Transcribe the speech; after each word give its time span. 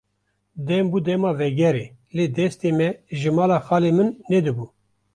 Dem 0.67 0.85
bû 0.91 0.99
dema 1.07 1.31
vegerê, 1.39 1.85
lê 2.15 2.25
destê 2.37 2.69
me 2.77 2.89
ji 3.19 3.29
mala 3.37 3.57
xalê 3.67 3.91
min 3.97 4.07
nedibû. 4.31 4.65